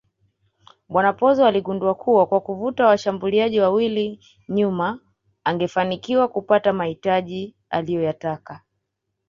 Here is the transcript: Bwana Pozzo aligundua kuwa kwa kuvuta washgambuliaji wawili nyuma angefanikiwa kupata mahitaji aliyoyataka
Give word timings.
Bwana 0.89 1.13
Pozzo 1.13 1.45
aligundua 1.45 1.95
kuwa 1.95 2.25
kwa 2.25 2.41
kuvuta 2.41 2.85
washgambuliaji 2.85 3.59
wawili 3.59 4.19
nyuma 4.49 4.99
angefanikiwa 5.43 6.27
kupata 6.27 6.73
mahitaji 6.73 7.55
aliyoyataka 7.69 8.61